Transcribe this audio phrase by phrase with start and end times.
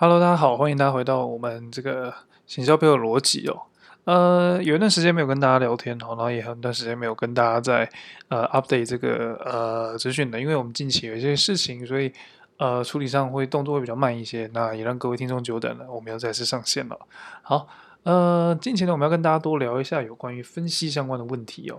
[0.00, 2.14] Hello，大家好，欢迎大家回到我们这个
[2.46, 3.62] 行销背后逻辑哦。
[4.04, 7.90] 呃，有一段时间没有跟大家聊天哦，然后也很一段时间没有跟大家在
[8.28, 12.12] 呃 update 这个呃资讯的，因为我们近期有一些事情，所以
[12.58, 16.96] 呃处理上会动作会比较慢一些，那也让各位听众久等了，我们要再次上线了。
[17.42, 17.66] 好。
[18.08, 21.78] 呃，近期呢，我们要跟大家多聊一下有关于分析相关的问题哦。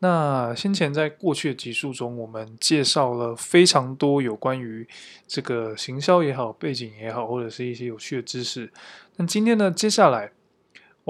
[0.00, 4.86] 那先前在过去的集数中，我们介绍了非常多有关于
[5.26, 8.70] 这个行销也好、背景也好，或者是一些有趣的知识。
[9.16, 10.32] 那今天呢，接下来。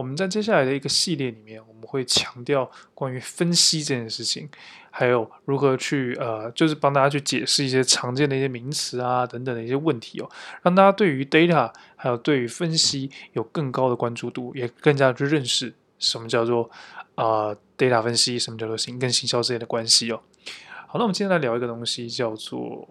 [0.01, 4.49] 我们在接下来的一个系列里面，我们会强调关于分析这件事情，
[4.91, 10.31] 还有如何去呃，就是帮大家去解释一些常见的一些名词啊等等的一些问题哦，
[10.63, 16.71] 让大家对于 data 还有对于分析有更高的关注度，也更加去认识什么叫做
[17.17, 20.23] 啊、data 分析，什么叫做行跟行销之间的关系哦。
[20.87, 22.89] 好，那我们今天来聊一个东西，叫做。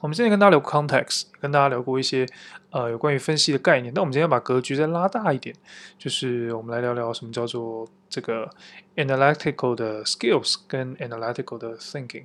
[0.00, 2.26] 我们之前跟大家聊 context，跟大家聊过一些
[2.70, 3.92] 呃有关于分析的概念。
[3.94, 5.54] 那我们今天把格局再拉大一点，
[5.98, 8.48] 就是我们来聊聊什么叫做这个
[8.98, 12.24] analytical 的 skills 跟 analytical 的 thinking。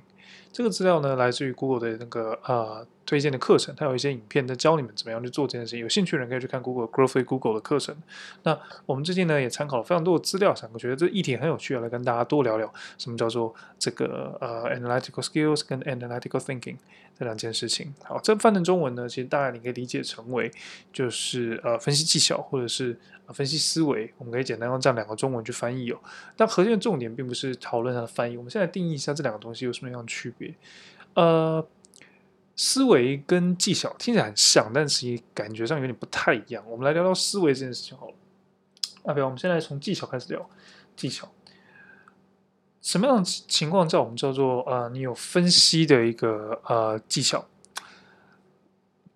[0.52, 5.80] 这个资料呢，来自于 Google 的那个呃推荐的课程，它有一些影片在教你们怎么样去做这件事情。
[5.80, 7.96] 有兴趣的人可以去看 Google Groovy Google 的课程。
[8.44, 16.76] 那我们最近呢也参考了非常多的资料，想我觉得这议题很有趣，来跟大家多聊聊什么叫做这个呃 analytical skills 跟 analytical thinking
[17.18, 17.92] 这两件事情。
[18.04, 20.52] 好，这翻成中文呢，其实大概你可以理解成为
[20.92, 22.96] 就是呃分析技巧或者是。
[23.32, 25.98] 分析思维，我们可以简单用这样两个中文去翻译哦。
[26.36, 30.54] 但核心的重点并不是讨论它的翻译，我们现在定义一下这两个东西有什么样的区别。
[31.14, 31.64] 呃，
[32.56, 36.64] 思维跟技巧听起来很像，但其实感觉上有点不太一样。
[36.68, 38.14] 我们来聊聊思维这件事情好了。
[39.04, 40.48] 啊，不要，我们现在从技巧开始聊。
[40.96, 41.28] 技巧，
[42.80, 47.44] 什么样的情况叫我们叫做呃，你有分析的一个呃技巧？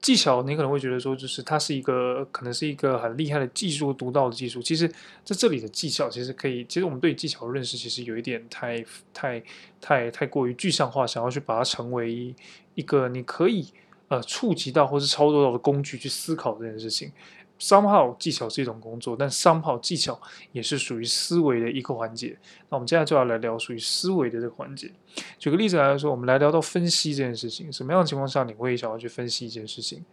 [0.00, 4.62] 技巧，你可能会觉得说，就是它是一个，可能是一个很厉害的技术，独到的技术。
[4.62, 4.86] 其实
[5.24, 9.42] 在这里的技巧，其实可以，其实我们对技巧的认识，其实有一点太、太、
[9.80, 12.34] 太、太过于具象化，想要去把它成为
[12.74, 13.66] 一个你可以
[14.06, 17.10] 呃触及到或是操作到的工具去思考这件事情。
[17.58, 20.20] Somehow 技巧是一种工作，但 somehow 技巧
[20.52, 22.38] 也是属于思维的一个环节。
[22.68, 24.92] 那我们接下来就要来聊属于思维的这个环节。
[25.38, 27.72] 举个例子来说，我们来聊到分析这件事情。
[27.72, 30.04] 什么样的情况下你会想要去分析一件事情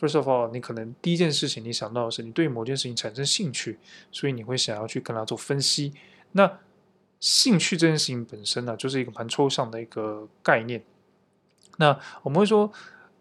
[0.00, 3.78] ？First of all，你可能第一件事情你想到的是你对某件事情产生兴趣，
[4.10, 5.92] 所以你会想要去跟它做分析。
[6.32, 6.58] 那
[7.20, 10.82] 兴趣这件事情本身呢，就是一个蛮抽象的一个概念。
[11.78, 12.72] 那我们会说。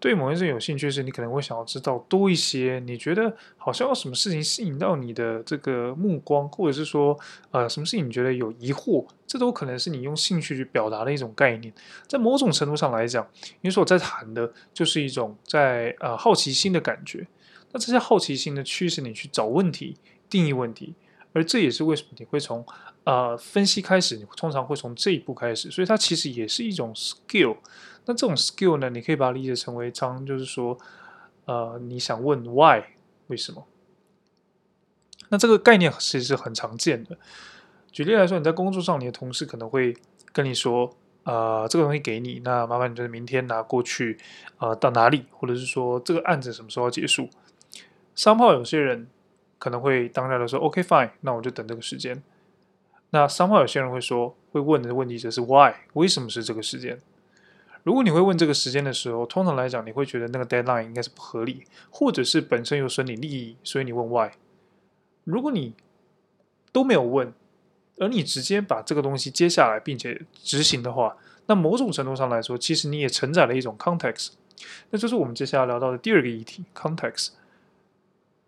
[0.03, 2.84] 对某件事有兴趣时，你可能会想要知道多一些。
[2.86, 7.18] 你觉得好像有什么事情吸引到你的这个目光，或者是说，
[7.52, 11.74] 呃，什么事情你觉得有疑惑，这都可能是你用兴趣去表达的一种概念。
[12.06, 13.25] 在某种程度上来讲，
[13.62, 17.25] 因为说我在谈的就是一种在呃好奇心的感觉。
[17.72, 19.96] 那这些好奇心呢，驱使你去找问题、
[20.30, 20.94] 定义问题，
[21.33, 22.66] 而这也是为什么你会从
[23.03, 25.69] 呃分析开始，你通常会从这一步开始。
[25.69, 27.57] 所以它其实也是一种 skill。
[28.05, 30.77] 那这种 skill 呢，你可以把它理解成为，常就是说，
[31.45, 32.83] 呃，你想问 why
[33.27, 33.66] 为什么？
[35.29, 37.17] 那这个概念其实是很常见的。
[37.91, 39.95] 举例来说，你在工作上，你的同事可能会
[40.31, 44.17] 跟你说，呃，这个东西给你，那麻烦你就是明天拿过去，
[44.57, 45.25] 呃，到哪里？
[45.31, 47.29] 或者是说，这个案子什么时候要结束
[48.13, 49.07] 商炮有些人
[49.63, 52.22] 可能会当下的说，OK fine，那我就等这个时间。
[53.12, 57.00] 那 somehow 有些人会说，会问的问题就是 why，为什么是这个时间？
[57.84, 64.31] 如果你会问这个时间的时候，通常来讲，你会觉得那个 deadline 应该是不合理，或者是本身有损你利益，所以你问 why。
[65.24, 65.74] 如果你
[66.74, 67.31] 都没有问，
[68.00, 74.31] 而你直接把这个东西接下来并且执行的话，那某种程度上来说，其实你也承载了一种 context。
[74.90, 77.30] 那就是我们接下来聊到的第二个议题，context。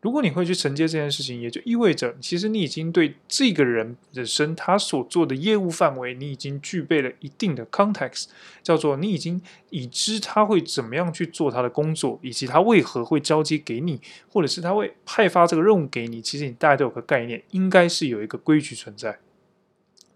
[0.05, 8.25] 如果你会去承接这件事情，也就意味着，其实你已经对这个人本身他所做的业务范围，你已经具备了一定的 context，
[8.61, 13.99] 叫做你已经已知他会怎么样去做他的工作，以及他为何会交接给你，
[14.31, 16.21] 或者是他会派发这个任务给你。
[16.21, 19.17] 其实你大概都有个概念，应该是有一个规矩存在。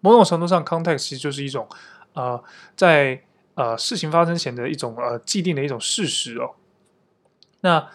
[0.02, 1.68] 某种程度上，context 其实就是一种
[2.14, 2.40] 呃，
[2.76, 3.24] 在
[3.56, 6.52] 呃事情发生前的一种呃既定的一种事实哦。
[7.62, 7.90] 那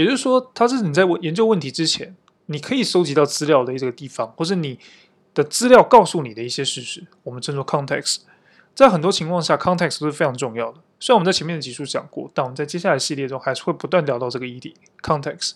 [0.00, 2.16] 也就是说，它是你在研究问题之前，
[2.46, 4.78] 你可以收集到资料的这个地方，或是你
[5.34, 8.20] 的资料告诉你的一些事实，我们称作 context。
[8.74, 10.78] 在很多情况下，context 都是非常重要的。
[10.98, 14.74] 虽然我们在前面的集数讲过，但我们在接下来系列中还是会不断聊到这个议题。
[15.02, 15.52] context，context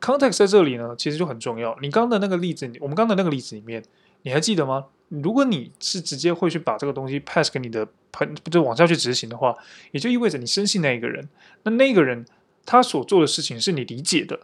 [0.00, 1.76] context 在这里呢，其实就很重要。
[1.82, 3.82] 你刚刚的那个例子，我们刚刚的那个例子里面，
[4.22, 4.84] 你还记得吗？
[5.08, 9.56] 如果你是直接会去把这个东西 pass 给你的朋，就往下去执行的话，
[9.90, 11.28] 也就意味着你深信那一个人，
[11.64, 12.24] 那那个人。
[12.70, 14.42] 他所做的事情是你理解的，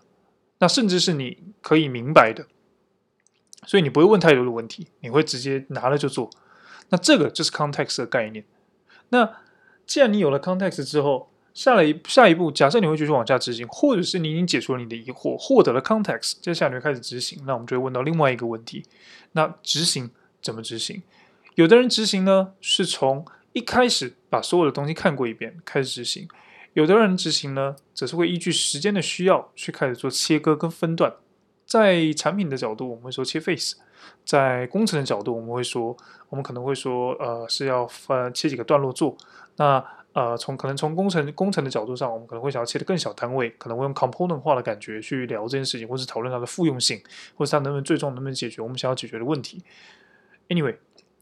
[0.58, 2.48] 那甚至是你可以明白的，
[3.64, 6.28] 所以你不会问太多的问题，你会直接拿了就做。
[6.88, 8.44] 那这个就是 context 的概念。
[9.10, 9.32] 那
[9.86, 17.44] 既然你有了 context 之后，下了一下一步，假设你会继续往下执行，或者是你已经解除了你的疑惑，获得了 context，接下来你会开始执行。
[17.46, 18.82] 那我们就会问到另外一个问题：
[19.34, 20.10] 那执行
[20.42, 21.00] 怎么执行？
[21.54, 26.26] 有的人执行呢，是从一开始把所有的东西看过一遍开始执行；
[26.76, 31.10] 有的人执行呢，则是会依据时间的需要去开始做切割跟分段。
[31.64, 33.78] 在产品的角度，我们会说切 face；
[34.26, 35.96] 在工程的角度，我们会说，
[36.28, 39.16] 我们可能会说，呃，是要分切几个段落做。
[39.56, 39.82] 那
[40.12, 47.02] 呃，从可能从工程工程的角度上，我们可能会想要切得更小单位，可能会用 component 化的感觉去聊这件事情，或是讨论它的复用性，
[47.36, 49.64] 或是它能不能最终能不能解决我们想要解决的问题。
[50.50, 50.76] Anyway，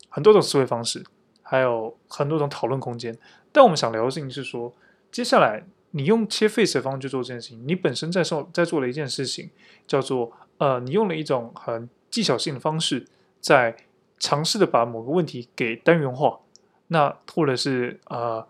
[0.08, 1.04] 很多种思维方式，
[1.42, 3.16] 还有很多种讨论空间。
[3.52, 4.74] 但我们想聊的事情是说，
[5.14, 9.50] 接下来你用切 face 的方式去做这件事情，你本身在做在做了一件事情，
[9.86, 13.06] 叫做呃，你用了一种很技巧性的方式，
[13.40, 13.76] 在
[14.18, 16.40] 尝试的把某个问题给单元化，
[16.88, 18.44] 那或者是呃。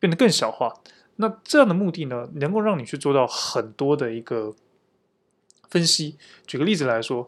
[0.00, 0.74] 变得更小化，
[1.16, 4.54] 那这样的目的呢，能够让你去做到很多的一个
[5.70, 6.18] 分析。
[6.46, 7.26] 举个例子来说，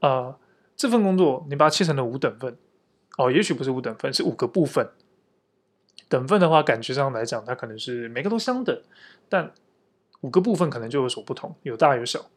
[0.00, 0.36] 呃，
[0.76, 2.58] 这份工作你把它切成了五等份，
[3.16, 4.90] 哦，也许不是五等份，是五个部分。
[6.10, 8.82] 等份的话，感觉上来讲，它可能是每个都相等，
[9.28, 9.54] 但
[10.20, 12.28] 五个部分可能就有所不同，有大有小。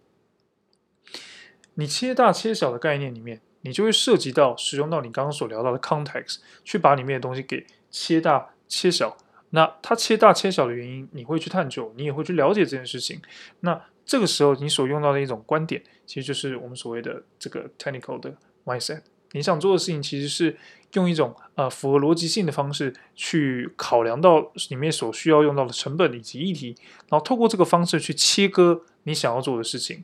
[1.73, 9.17] 你切大切小的概念里面，你就会涉及到使用到你刚刚所聊到的 context，去把里面的东西给切大切小。
[9.49, 13.19] 那它切大切小的原因，你会去探究，你也会去了解这件事情。
[13.61, 18.35] 那这个时候，你所用到的一种观点，其实就是我们所谓的这个 technical 的
[18.65, 19.01] mindset。
[19.31, 20.55] 你想做的事情，其实是
[20.93, 26.75] 用一种呃符合逻辑性的方式去考量到里面所需要用到的成本以及议题，
[27.09, 30.03] 然后透过这个方式去切割你想要做的事情。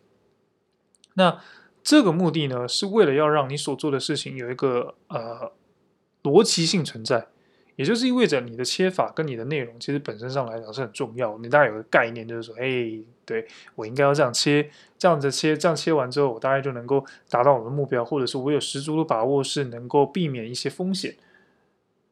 [1.15, 1.39] 那
[1.83, 5.51] 这个目的呢，是为了要让你所做的事情有一个呃
[6.24, 7.27] 逻辑性存在。
[7.80, 11.38] 也就是意味着你的切法跟你的内容，其实本身上来讲是很重要。
[11.38, 21.16] 你大概有个概念，就是说，哎，对，我应该要这样切，这样子切，这样切完之后，我大概就能够达到我的目标，或者是我有十足的把握是能够避免一些风险。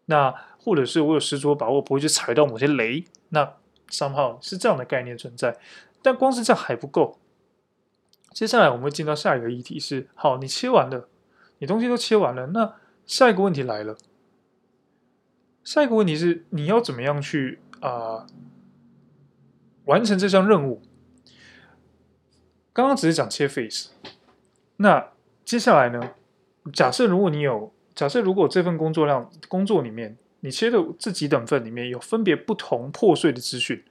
[0.05, 3.03] 那或者是我有十足的把握不会去踩到某些雷。
[3.27, 3.55] 那
[3.89, 5.57] somehow 是这样的概念存在。
[6.01, 7.19] 但光是这样还不够。
[8.31, 11.09] 接下来我们会进到下一个议题是：好，你切完了，
[11.57, 12.75] 你东西都切完了，那
[13.05, 13.97] 下一个问题来了。
[15.67, 18.25] 下一个问题是，你要怎么样去啊、
[19.83, 20.81] 完成这项任务？
[22.71, 23.89] 刚刚只是讲切 face，
[24.77, 25.09] 那
[25.43, 26.11] 接下来呢？
[26.71, 33.83] 假设如果你有，假设如果这份工作量工作里面，你切的这几等份里面有分别不同破碎的资讯，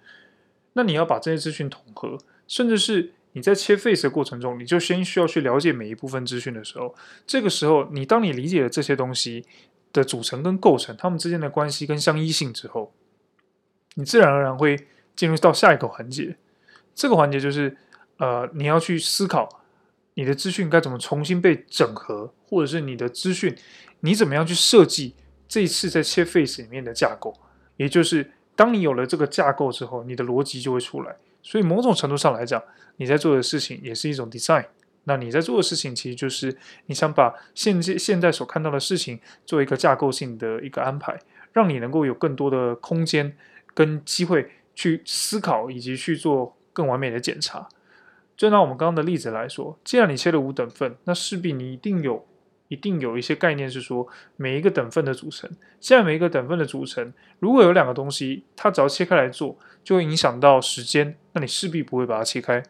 [0.72, 2.16] 那你要把这些资讯统合，
[2.48, 6.94] 甚至是你在切 face 的过程中，你就先需要去了解每一部分资讯的时候，
[7.26, 9.44] 这个时候，你当你理解了这些东西。
[9.96, 12.92] 的组成跟构成，它们之间的关系跟相依性之后，
[13.94, 16.36] 你自然而然会进入到下一个环节。
[16.94, 17.76] 这个环节就是，
[18.18, 19.62] 呃，你要去思考
[20.14, 23.56] 你的资讯该怎么重新被整合，或者是你的资讯
[24.00, 25.14] 你怎么样去设计
[25.48, 27.34] 这一次在切 face 里面的架构。
[27.76, 31.16] 也就是，当你有了这个架构之后，你的逻辑就会出来。
[31.42, 32.62] 所以，某种程度上来讲，
[32.96, 34.64] 你在做的事情也是一种 design。
[35.08, 41.16] 那你在做的事情，其实就是你想把现在现在所看到的事情做一个架构性的一个安排，
[41.52, 43.36] 让你能够有更多的空间
[43.72, 47.68] 跟机会去思考，以及去做更完美的检查。
[48.36, 52.26] 就拿我们刚刚的例子来说，既然你切了五等份，那势必你一定有
[52.68, 55.48] 一定有一些概念是说每一个等份的组成。
[55.78, 62.62] 既然每一个等份的组成，如果有两个东西，它只要切开来做，就会影响到时间，那你势必不会把它切开。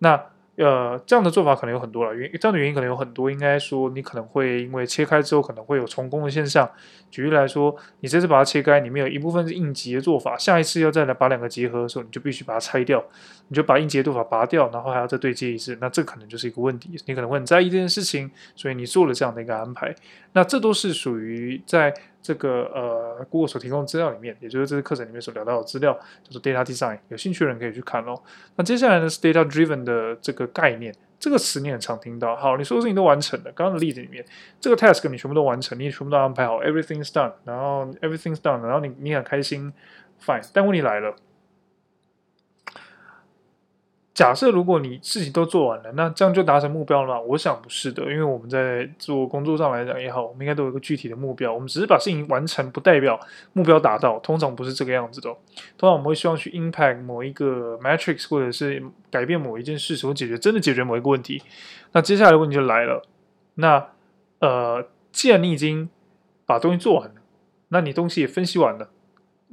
[0.00, 3.30] 那呃，这样的做法可能有很多了，原这样的原因可能有很多。
[3.30, 6.70] 应该说，你可能会因为切开之后可能会有重工的现象。
[7.10, 13.02] 举例来说，你这次把它切开，里面有一部分是应急的做法，下一次要再来把两个结合的时候，你就必须把它拆掉，
[13.48, 15.78] 你就把应急的做法拔掉，然后还要再对接一次。
[15.80, 19.94] 那这可能就是一个问题，你可能会很在意这件事情，所以你做了这样的一个安排。
[20.34, 21.94] 那这都是属于在。
[22.22, 26.98] 这个呃，Google 所提供的资料里面，也就是这次课程里面所聊到的资料，叫做 Data Design。
[27.08, 28.14] 有兴趣的人可以去看哦。
[28.56, 32.36] 那接下来呢是 Data Driven 的这个概念，这个词你很常听到。
[32.36, 34.24] 好，你所有事情都完成了，刚刚的例子里面，
[34.60, 39.72] 这个 task 你全部都完成，你也全部都安排好，everything's done，然后 everything's done，然后你你很开心
[40.24, 40.48] ，fine。
[40.52, 41.14] 但问题来了，
[44.14, 47.20] 假设如果你事情都做完了，那这样就达成目标了吗？
[47.20, 51.50] 我想不是的，因为我们在做工作上来讲也好，我们应该都有一个具体的目标。
[51.50, 53.18] 我们只是把事情完成，不代表
[53.54, 55.30] 目标达到，通常不是这个样子的。
[55.78, 61.42] 通常我们会希望去 impact 某一个 metrics，或者是改变某一件事情，解决真的解决某一个问题。
[61.92, 63.02] 那接下来的问题就来了，
[63.54, 63.88] 那
[64.40, 65.88] 呃，既然你已经
[66.44, 67.14] 把东西做完了，
[67.68, 68.90] 那你东西也分析完了。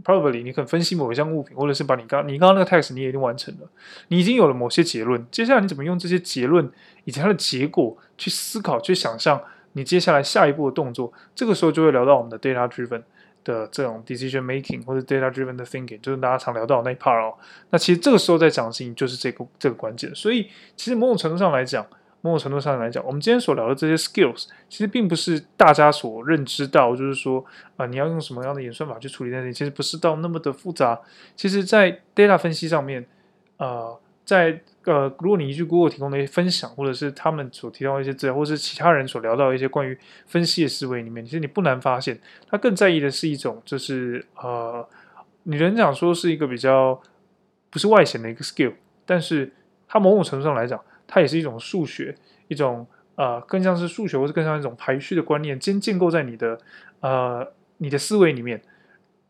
[0.04, 3.68] Probably 你可能分析某一项物品，或者是把你刚你刚刚那个 task 你也已经完成了，
[4.08, 5.26] 你已经有了某些结论。
[5.30, 6.72] 接下来你怎么用这些结论
[7.04, 9.42] 以及它的结果去思考、去想象
[9.74, 11.12] 你接下来下一步的动作？
[11.36, 13.04] 这个时候就会聊到我们的 data driven
[13.44, 17.34] 的这种 decision making 或者 data driven 的 thinking，就是大家常聊到那一 part 哦。
[17.72, 20.14] 那其实这个时候在讲的事情就是这个这个关键。
[20.16, 21.86] 所以其实某种程度上来讲。
[22.22, 27.40] 某种程度上来讲，我们今天所聊的这些 skills，其实并不是大家所认知到，就是说，
[27.78, 31.00] 啊、呃，你要用什么样的演算法去处理那些，其实不是到那么的复杂。
[31.36, 33.06] 其实，在 data 分析上面，
[33.58, 39.98] 呃，在呃，如果你依据 Google 提供的一些分享，或者是他们所提到的一些资料，或是其他人所聊到的一些关于
[40.28, 44.86] 分析的思维里面，其实你不难发现，他更在意的是一种，就是呃，
[45.44, 47.00] 你人讲说是一个比较
[47.70, 48.74] 不是外显的一个 skill，
[49.06, 49.54] 但是
[49.88, 50.78] 它某种程度上来讲。
[51.12, 52.16] 它也是一种数学，
[52.48, 52.86] 一种
[53.16, 56.58] 呃，更像是数学，或是更像一种排序的观念，先建构在你的
[57.00, 58.62] 呃你的思维里面。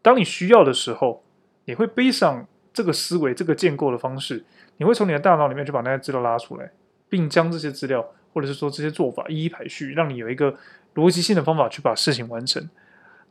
[0.02, 1.24] 当你需要的时候，
[1.64, 4.44] 你会背上这个思维、这个建构的方式，
[4.78, 6.70] 你会从你的大脑里面去把那些资料拉出来，
[7.08, 10.54] 并将这些资料或者是说这些做法一一排序，让你有一个
[10.96, 12.70] 逻辑性的方法去把事情完成。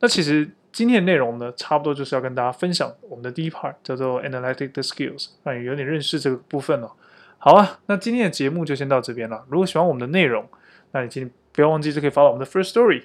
[0.01, 6.93] 那其实今天的内容呢，差不多就是要跟大家分享我们的第一 part，叫做 Analytic Skills，让你有点认识这个部分了。
[7.41, 9.45] 好啊，那今天的节目就先到这边了。
[9.49, 10.45] 如果喜欢我们的内容，
[10.91, 13.05] 那你今天不要忘记，就可以发到我们的 First Story，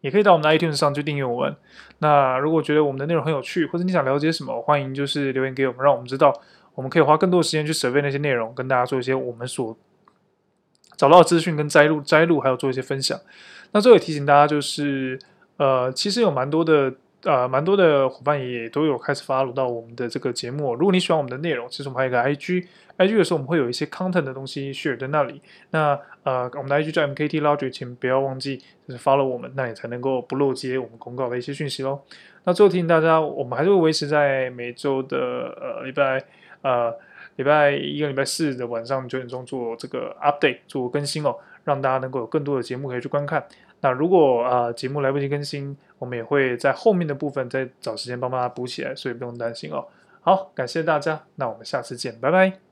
[0.00, 1.56] 也可以到我们的 iTunes 上去订阅我们。
[1.98, 6.34] 那如果觉得我们的内容很有趣，或者你想了解什么，欢迎就是留言给我们，让我们知道，
[6.74, 9.78] 我们可以花更多的时间去 survey 那些内容，跟大家做一些我们所
[10.96, 13.16] 找到的资讯跟摘录、摘录，还有做一些分享。
[13.70, 15.16] 那最后提醒大家，就是
[15.56, 16.94] 呃，其实有蛮多的。
[17.24, 20.74] 呃，蛮多的伙伴也都有开始 follow 到我们的这个节目。
[20.74, 25.42] 如果你喜欢我们的内容，其实我们还有一个 IG，IG 的时候我们会有一些 content 的东西 share 在那里。
[25.70, 28.56] 那呃，我们的 IG 叫 MKT Logic，请不要忘记
[28.88, 32.00] 就是 follow 我们，那你才能够不漏接我们公告的一些讯息喽。
[32.44, 35.18] 那最后提醒大家，我们还是会维持在每周的
[35.60, 36.24] 呃礼拜
[36.62, 36.90] 呃
[37.36, 43.44] 礼拜一个礼拜四的晚上九点钟做这个 update 做更新哦，让大家能够有更多的节目可以去观看。
[43.80, 49.86] 那如果啊、呃、节目来不及更新，我们也会在后面的部分再找时间帮大家补起来，所以不用担心哦。
[50.20, 52.69] 好，感谢大家，那我们下次见，拜拜。